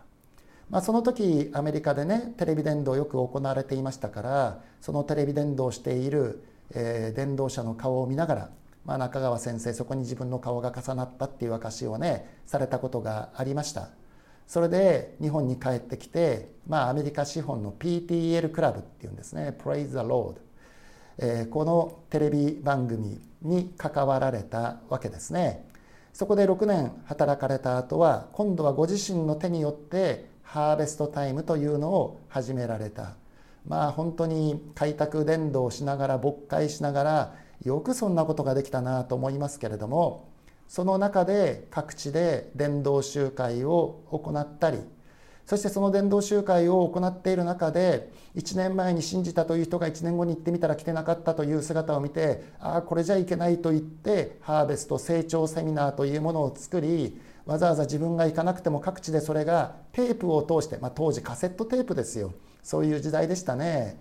[0.69, 8.49] まあ、その時アメリカでねテレビ伝道よく行われていましたからそのテレビ伝道している、えー、伝道者の顔を見ながら、
[8.83, 13.89] まあ、中川先生そこに自分の顔が重なったっていう証をねされたことがありました。
[14.45, 20.37] それで日本に帰ってきて、まあ、アメリカ資本の PTL クラブっていうんですね Praise the Lord
[21.19, 25.68] えこのテレビ番組に関わられたわけですね。
[26.19, 33.15] そこで6年働かれた後は今度はご自身の手によってハーベストタイムというのを始められた。
[33.65, 40.27] まあ本当に開拓伝道しながら牧会しながらよくそんなことができたなと思いますけれども
[40.67, 44.79] その中で各地で伝道集会を行ったり
[45.49, 62.31] そしてその伝道集会を行っている中で1年前に信じたという人が1年後に行ってみたら来てなかったという姿を見てああこれじゃいけないと言ってハーベスト成長セミナーというものを作りわざわざ自分が行かなくても各地でそれがテープを通して、まあ、当時カセットテープですよ。
[62.61, 63.99] そういう時代でしたね。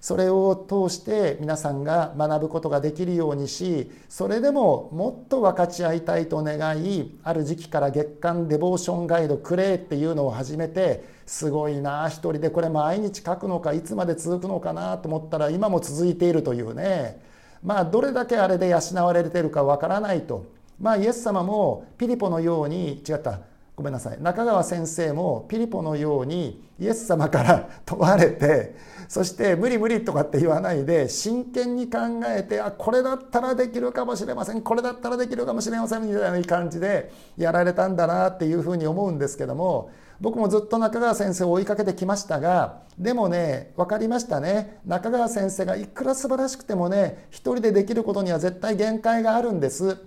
[0.00, 17.20] それを通して皆さんが学ぶことができるようにしそれでももっと分かち合いたいと願いある時期から月間デボーションガイドくれっていうのを始めてすごいな一人でこれ毎日書くのかいつまで続くのかなと思ったら今も続いているというね。
[17.62, 20.46] まあどれだけあれで養われてるかわからないと。
[20.80, 23.40] まあイエス様もピリポのように違った。
[23.78, 24.20] ごめんなさい。
[24.20, 28.74] 中川先生もピリポのようにイエス様から問われて
[29.06, 44.80] そして無理無理とかって言わないで真剣に考えてあこれだったらできるかもしれませんこれだったらできるかもしれませんみたいな感じでやられたんだなっていうふうに思うんですけども僕もずっと中川先生を追いかけてきましたがでもね分かりましたね。
[44.84, 49.98] 中川先生がいくら素晴らしくてもね一人でできることには絶対限界があるんです。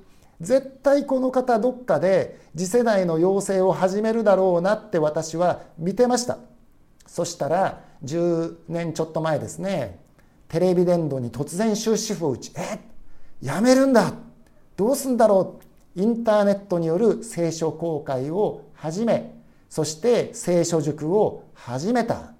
[0.41, 6.39] 絶対この方どっかで次世代の養成を始めるだろうなって私は見てました。
[7.05, 9.99] そしたら10年ちょっと前ですね
[10.47, 12.79] テレビ伝道に突然終止符を打ちえ
[13.41, 14.13] やめるんだ
[14.77, 15.59] どうすんだろ
[15.95, 19.35] うインターネットによる聖書公開を始め
[19.69, 22.33] そして聖書塾を始めた。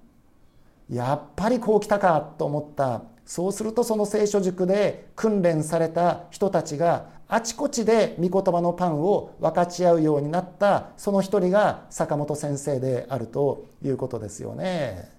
[0.90, 3.04] やっぱりこう来たかと思った。
[3.24, 15.10] そうするとその聖書塾で訓練された人たちがあちこちで御言葉のパンを分かち合うようになったその一人が坂本先生であるということですよね。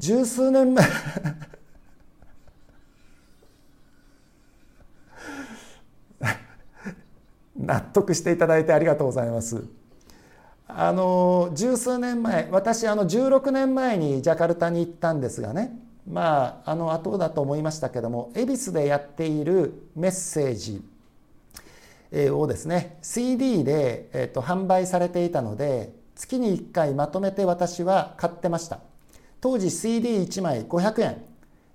[0.00, 0.84] 十数年前
[7.56, 9.62] 納得していただいてありがとうございます。
[10.66, 15.78] あの十数年前私あの16年前にジャカルタに行ったんですがね
[16.08, 20.82] まああの後だと思いましたけども恵比寿でやっているメッセージ
[22.30, 28.80] をですね CD で、えー、と販売されていたので月に1回まとめて私は買ってました。
[29.42, 31.24] 当時 CD1 枚500円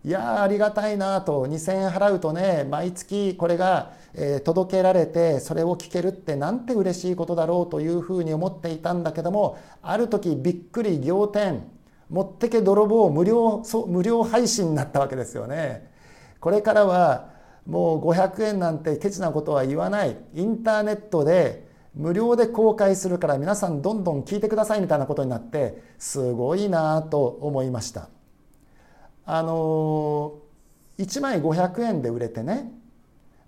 [0.05, 11.69] いやありがたいなと2000円払うとね毎月これが、え届けられてそれを聞けるってなんて嬉しいことだろうというふうに思っていたんだけどもある時びっくり仰天
[12.09, 15.91] 持ってけ泥棒無料無料配信になったわけですよね。
[16.39, 17.29] これからは
[17.65, 20.17] もう500円なんてケチなことは言わない。
[20.33, 28.09] インターネットで無料で公開するから皆さんどんどん聞いてくださいみたいなことになってすごいなと思いました。
[29.25, 30.39] あの
[30.99, 32.71] 1枚500円で売れてね。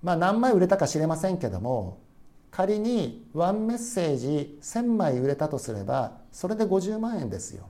[0.04, 2.00] まあ何枚売れたか知れませんけども
[2.52, 7.70] 仮にワンメッセージ1000枚売れたとすればそれで50万円ですよ。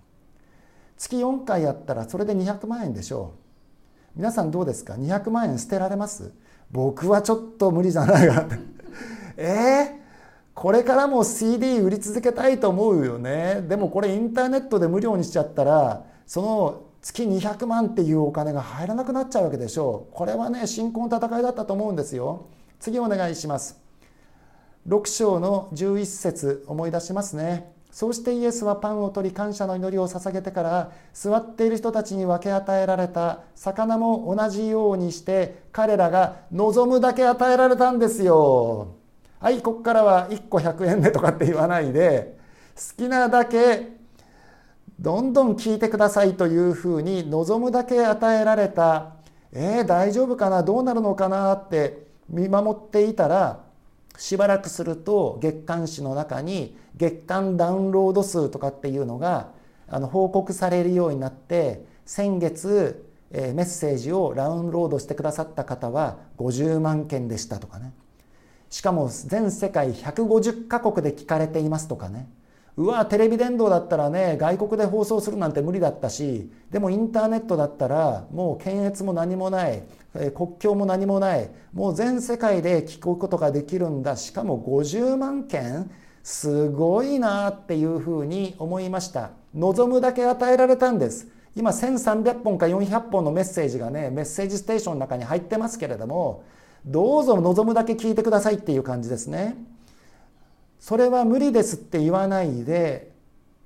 [1.00, 3.34] 月4回やったらそれで200万円でしょ
[4.16, 4.18] う。
[4.18, 6.32] 皆さんどうですか？200万円捨てられます？
[6.72, 8.46] 僕はちょっと無理じゃないか
[9.38, 9.42] え
[9.96, 10.00] えー？
[10.54, 13.64] これからも CD 売り続けたいと思うよね。
[13.68, 20.14] でもこれインターネットで無料にしちゃったらその月200万っていうお金が入らなくなっちゃうわけでしょう。
[20.14, 22.48] これはね信仰の戦いだったと思うんですよ。
[22.82, 23.80] 次お願いします。
[24.86, 27.72] 6章の11節思い出しますね。
[28.00, 38.96] そうしてイエスはパンを取り感謝の祈りを捧げてから座っている人たちに分け与えられた魚も同じようにして彼らが望むだけ与えられたんですよ。
[39.42, 42.38] はいここからは1個100円でとかって言わないで
[42.74, 43.90] 好きなだけ
[44.98, 49.16] どんどん聞いてくださいというふうに望むだけ与えられた。
[49.52, 50.64] えー、大丈夫かな？
[50.64, 51.52] どうなるのかな？
[51.52, 53.60] って見守っていたら
[54.18, 59.52] しばらくすると月刊誌の中に月間ダウンロード数とかっていうのが
[59.88, 67.94] あの報告されるようになって先月、えー、メッセージをダウンロードしてくださった方は50万件でしたとかね。
[68.70, 72.30] しかも全世界150カ国で聞かれていますとかね。
[72.76, 79.84] うわテレビ電動だったらね外国で放送するなんて無理だったしでもインターネットだったらもう検閲も何もない、
[80.34, 84.18] 国境も何もないもう全世界で聞くことができるんだ。
[84.18, 85.90] しかも50万件
[86.24, 89.32] すごいなっていうふうに思いました。
[89.56, 91.28] 望むだけ与えられたんです。
[91.56, 96.44] 今1300本か400本のメッセージがねメッセージステーションの中に入ってますけれども
[96.86, 99.56] どうぞ望むだけ聞いてくださいっていう感じですね。
[100.80, 103.12] それは無理ですって言わないで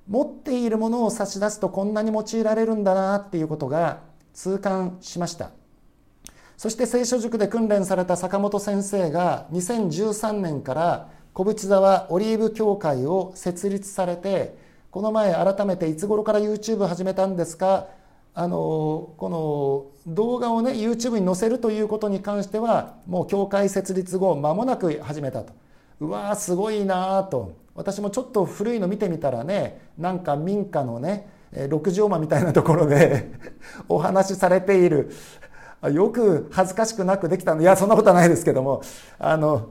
[0.08, 4.00] 持っているものを差し出すとこんなに用いられるんだなっていうことが
[4.32, 5.50] 痛感しました。
[6.56, 14.56] そして聖書塾で訓練された坂本先生が2013年から小淵沢オリーブ協会を設立されて
[14.92, 17.88] この前改めていつ頃から YouTube 始めたんですか？
[18.36, 19.28] あのこ
[20.06, 25.52] の動画をね YouTube に載せるということに関してはもう協会設立後間もなく始めたと。
[26.00, 27.56] うわーすごいなーと。
[27.74, 31.28] 私もちょっと古いの見てみたらねなんか民家のね
[31.68, 33.32] 六畳間みたいなところで
[33.88, 35.10] お話しされている。
[35.92, 37.60] よく恥ずかしくなくできたの。
[37.60, 38.82] いやそんなことはないですけども。
[39.18, 39.70] あの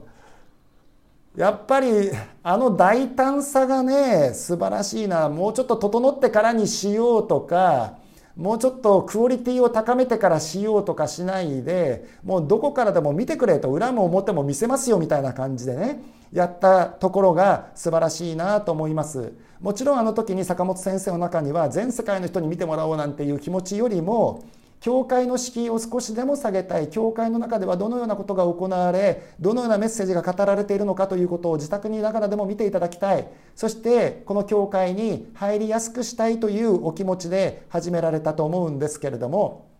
[1.36, 2.10] やっぱり
[2.44, 5.28] あの大胆さがね素晴らしいな。
[5.28, 7.94] もうちょっと整ってからにしようとか
[8.36, 19.32] もうちょっとクオリティを高めてからしようとかしないでもうどこからでも見てくれと裏も表も見せますよみたいな感じでねやったところが素晴らしいなと思います。
[19.60, 24.44] もちろんあの時に坂本先生の中には全世界の人に見てもらおうなんていう気持ちよりも
[24.84, 26.90] 教会の敷居を少しでも下げたい。
[26.90, 33.26] 教会の中ではどのようなことが行われどのようなメッセージが語られているのかということを自宅にいながらでも見ていただきたい。
[33.56, 39.70] そしてこの教会に入りやすくしたいというお気持ちで始められたと思うんですけれども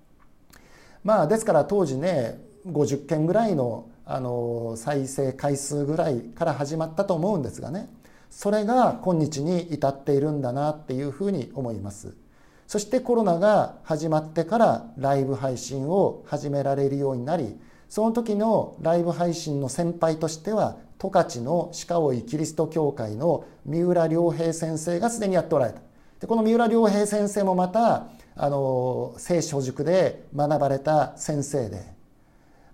[1.03, 7.91] まあですから当時ね50件ぐらいのあの再生回数ぐらいから始まったと思うんですがね
[8.31, 12.24] それが今日に至っているんだなっていうふうに思います。
[12.67, 17.59] そしてコロナが始まってからライブ配信を始められるようになり
[17.89, 25.81] その時のライブ配信の先輩としては十勝の鹿追キリスト教会の三浦良平先生がすでにやっておられた。
[26.19, 31.94] でこの三浦良平先生もまたあの聖書塾で学ばれた先生で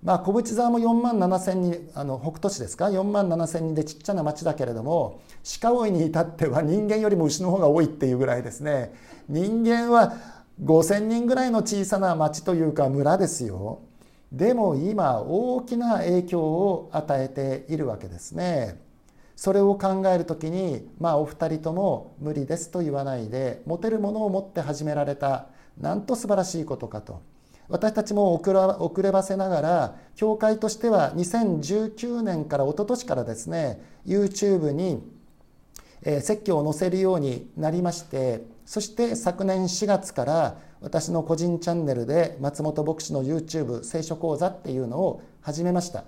[0.02, 5.20] まあ、小淵沢も4万7千人あの北斗市ですか？4万7千人でちっちゃな町だけれども
[5.60, 8.94] 鹿追に至っては人間よりも牛の方が多いっていうぐらいですね。
[9.28, 10.14] 人間は
[10.62, 13.80] 5,000人ぐらいの小さな町というか村ですよ。
[14.32, 18.80] でも今大きな影響を与えているわけですね。
[19.36, 25.48] それを考える時にまあお二人とも無理ですと言わないで持てるものを持って始められた
[25.78, 27.22] なんと素晴らしいことかと。
[27.70, 35.02] 私たちも遅ればせながら教会としては2019年から一昨年からですね YouTube に
[36.02, 46.04] 説教を載せるようになりましてそして昨年4月から私の個人チャンネルで松本牧師の YouTube 聖書講座っていうのを始めました。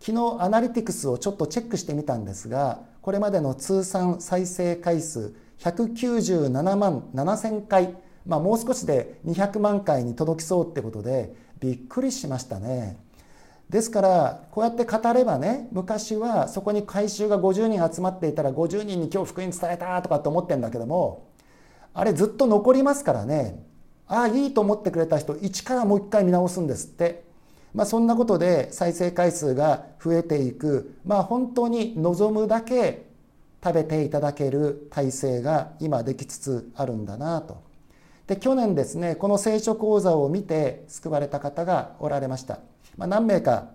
[0.00, 7.96] 昨日アナリティクスをちょっとチェックしてみたんですがこれまでの通算再生回数197万7000回
[8.26, 12.98] まあ、もう少しで200万回に届きそうってことでびっくりしましたね。
[13.68, 21.28] ですからこうやって語ればね昔はそこに回収が50人集まっていたら50人に今日福音伝えたとかって思ってんだけども
[21.94, 23.64] あれずっと残りますからね
[24.06, 27.24] ああいいと思ってくれた人一からもう一回見直すんですって、
[27.72, 33.06] まあ、そんなことで再生回数が増えていくまあ本当に望むだけ
[33.64, 37.73] 食べていただける体制が今できつつあるんだなと。
[38.26, 42.60] で去年ですねこの聖書講座を見て救われた方がおられました、
[42.96, 43.68] まあ、何名か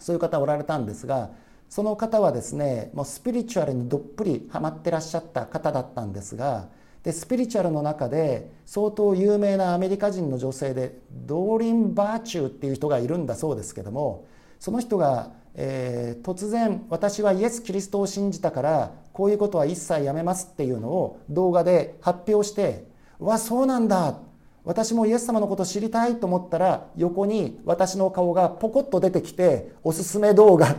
[0.00, 1.30] そういう方おられたんですが
[1.68, 6.68] その方はですねもうスピリチュアルにどっぷりハマってらっしゃった方だったんですが
[7.02, 14.26] でスピリチュアルの中で相当有名なアメリカ人の女性でドーリン・バーチューっていう人がいるんだそうですけども
[14.58, 24.18] その人が、えー、突然私はイエス・キリストを信じたからこういうことは一切やめますっていうのを動画で発表してわそうなんだ。
[24.66, 30.74] 私もイエス様のこと知りたいと思ったら横に私の顔がポコッと出てきておすすめ動画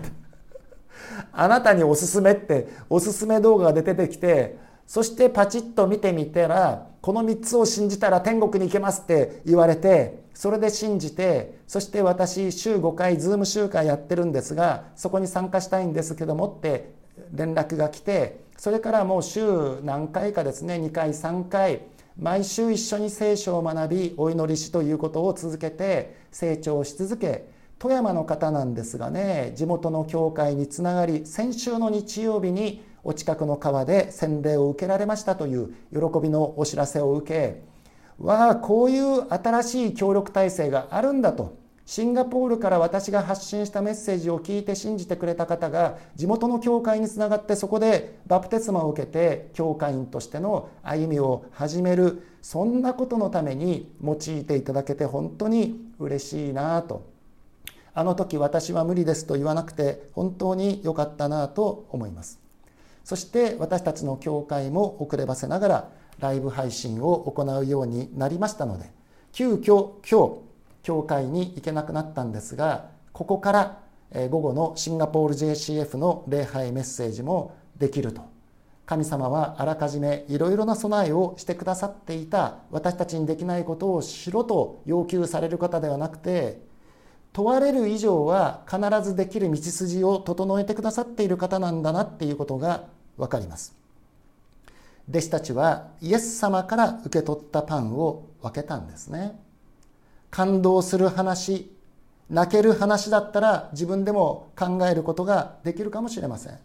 [1.32, 16.92] あなたにおすすめっておすすめ動画が出てきてそしてパチッと見てみたらこの3つを信じたら天国に行けますって言われてそれで信じてそして私週5回ズーム集会やってるんですがそこに参加したいんですけどもって
[17.32, 21.84] 連絡が来てそれからもう週何回かですね2回3回
[22.20, 27.48] 毎週一緒に聖書を学びお祈りしということを続けて成長し続け
[27.78, 37.62] 富山の方なんですがね地元の教会につながり先週の日曜日にお近くの川で洗礼を受けられましたという喜びのお知らせを受け
[38.18, 41.67] わあこういう新しい協力体制があるんだと。
[41.88, 52.28] シンガポールから私が発信したメッセージを聞いて信じてくれた方が地元の教会につながってそこでバプテスマを受けて教会員としての歩みを始める。
[52.42, 57.10] そんなことのために用いていただけて本当に嬉しいなと。
[57.94, 62.42] あの時私は無理ですと言わなくて本当に良かったなと思います。
[63.06, 68.92] そして私たちの教会も遅ればせながらライブ配信を行うようになりましたので
[69.32, 70.47] 急遽今日
[70.88, 73.80] 教会に行けなくなったんですがここから
[74.30, 78.22] 午後のシンガポール JCF の礼拝メッセージもできると。
[78.86, 82.60] 神様はあらかじめいろいろな備えをしてくださっていた。
[82.72, 86.62] 私たちにできないことをしろと要求される方ではなくて
[87.34, 92.86] 問われる以上は必ずできる道筋を整えてくださっている方なんだなっていうことが
[93.18, 93.76] 分かります。
[95.10, 99.47] 弟子たちはイエス様から受け取ったパンを分けたんですね。
[100.38, 101.76] 感動する話
[102.30, 106.60] 泣ける話だったら自分でも考えることができるかもしれません。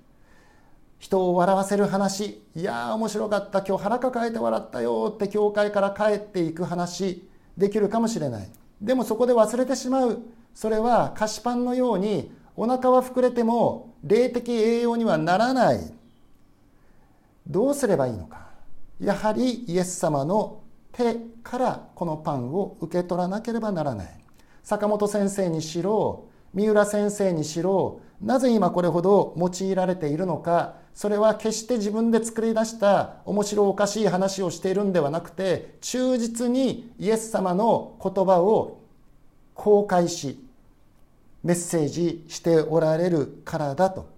[0.98, 8.48] 人を笑わせる話いやー面白かった今日腹抱えて笑ったよって教会から帰っていく話できるかもしれない。
[8.82, 10.20] でもそこで忘れてしまう。
[10.54, 15.80] それは菓子パンのようにお腹は膨れても霊的栄養にはならない。
[17.46, 18.48] どうすればいいのか。
[19.00, 20.60] やはりイエス様の
[20.92, 24.22] 手からこのパンを受け取らなければならない。
[24.62, 38.82] 坂本先生にしろ三浦先生にしろなぜ今これほど用いられているのかそれは決して自分で作り出した面白おかしい話をしているんではなくて忠実にイエス様の言葉を
[39.54, 40.38] 公開し
[41.42, 44.08] メッセージしておられるからだと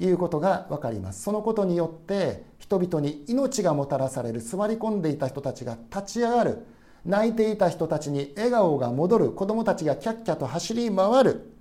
[0.00, 1.22] いうことが分かります。
[1.22, 6.66] そのことによって人々に命がもたらされる座り込んでいた人たちが立ち上がる。
[7.04, 9.32] 泣いていた人たちに笑顔が戻る。
[9.32, 11.52] 子どもたちがキャッキャと走り回る。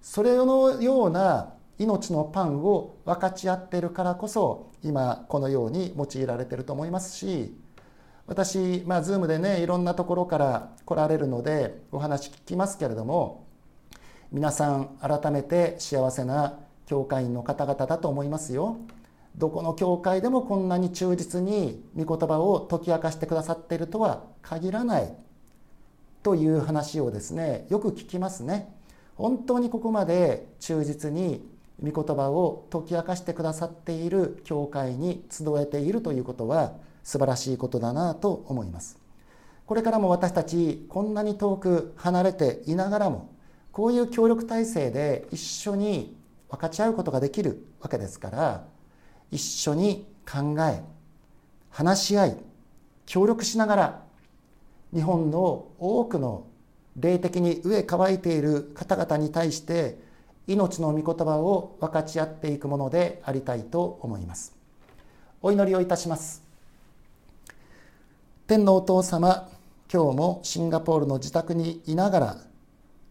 [0.00, 7.54] それのような命のパンを分かち合ってるからこそ今このように用いられてると思いますし
[8.26, 13.46] 私、まあ、Zoom でねいろんなところから来られるのでお話聞きますけれども
[14.32, 18.78] 皆さん改めて幸せな教会員の方々だと思いますよ。
[19.38, 25.14] どこの教会でもこんなに忠実に御言葉を解き明かしてくださっているとは限らない
[26.24, 28.74] という話をですねよく聞きますね。
[29.14, 31.48] 本当にここまで忠実に
[31.80, 36.72] 御言葉を解き明かしてくださっている教会に集えているということは
[37.04, 38.98] 素晴らしいことだなと思います。
[39.66, 43.28] これからも私たちこんなに遠く離れていながらも
[43.70, 46.16] こういう協力体制で一緒に
[46.50, 48.64] 分かち合うことができるわけですから
[49.30, 50.82] 一緒に考え
[51.70, 52.36] 話し合い
[53.06, 54.02] 協力しながら
[54.94, 56.46] 日本の多くの
[56.96, 59.98] 霊的に飢え乾いている方々に対して
[60.46, 64.56] 命の御言葉を分かち合っていくものでありたいと思います。
[65.40, 66.42] お祈りをいたします。
[68.46, 69.48] 天のお父様
[69.92, 72.36] 今日もシンガポールの自宅にいながら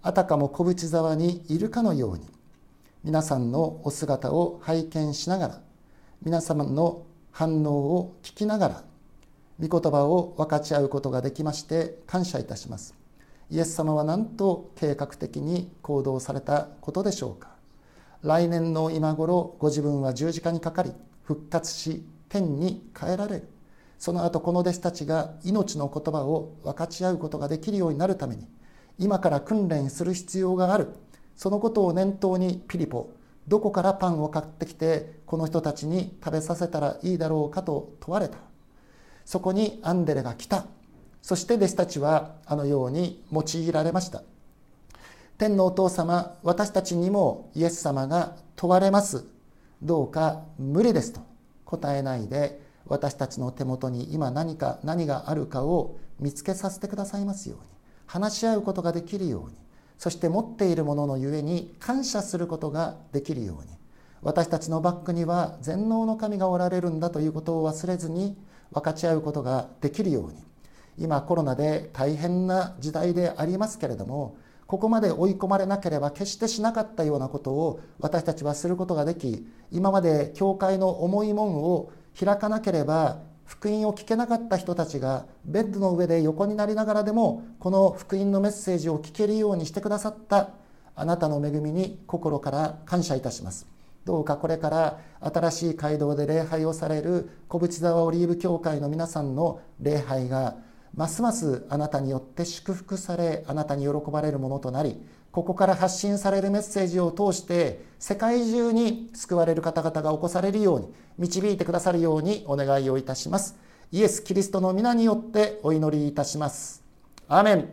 [0.01, 2.25] あたかも小淵沢にいるかのように
[3.03, 5.61] 皆さんのお姿を拝見しながら
[6.23, 8.83] 皆様の反応を聞きながら
[9.59, 12.95] 御言葉を分かち合うことができまして感謝いたします。
[13.49, 17.49] イエス様は何と計画的に行動されたことでしょうか。
[18.23, 20.91] 来年の今頃ご自分は十字架にかかり
[21.23, 23.47] 復活し天に帰られる。
[23.99, 28.47] その後この弟子たちが命の言葉を分かち合うことができるようになるために
[28.99, 30.89] 今から訓練する必要がある。
[31.35, 33.11] そのことを念頭にピリポ
[33.47, 38.37] どこからパンを買ってきてこの人たちに食べさせたらいいだろうかと問われた。
[39.25, 40.65] そこにアンデレが来た。
[41.21, 44.23] そして弟子たちはあのように用いられました。
[45.37, 49.25] 天のお父様私たちにもイエス様が問われます。
[49.81, 51.21] どうか無理ですと。
[51.65, 57.65] 答えないで私たちの手元に今何か何があるかを見つけさせてくださいますように。
[58.05, 59.66] 話し合うことができるように。
[59.97, 63.77] そして持っているもののゆえに感謝することができるように。
[64.21, 68.35] 私たちのバックには全能の神がおられるんだということを忘れずに
[68.71, 70.47] 分かち合うことができるように。
[70.97, 74.35] 今コロナで大変な時代でありますけれども
[74.65, 90.49] ここまで追い込まれなければ決してしなかったようなことを私たちはすることができ今まで教会の重い門を開かなければ福音を聞けなかった人たちがベッドの上で横になりながらでもこの福音のメッセージを聞けるようにしてくださった
[90.95, 93.67] あなたの恵みに心から感謝いたします。
[94.03, 100.55] どうかこれから新しい街道で礼拝をされる小淵沢オリーブ教会の皆さんの礼拝が
[100.95, 105.01] ますますあなたによって祝福されあなたに喜ばれるものとなり
[105.37, 110.87] ここから発信されるメッセージを通して世界中に救われる方々が起こされるように
[111.19, 113.55] 導いてくださるようにお願いをいたします。
[113.91, 116.83] イエス・キリストの皆によってお祈りいたします。
[117.27, 117.69] アーメン。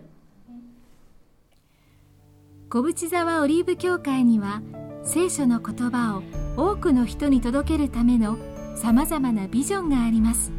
[2.69, 4.61] 小淵沢オリーブ教会には
[5.03, 6.23] 聖書の言葉を
[6.71, 8.37] 多くの人に届けるための
[8.77, 10.53] さまざまなビジョンがあります。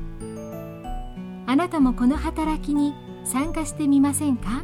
[1.45, 2.95] あなたもこの働きに
[3.26, 4.64] 参加してみませんか？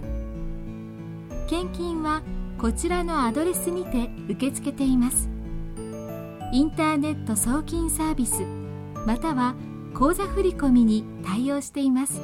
[1.51, 2.21] 献金は
[2.57, 5.29] こちらのアドレスにて受け付けています。
[6.53, 8.43] インターネット送金サービス
[9.05, 9.55] または
[9.93, 12.21] 口座振込に対応しています。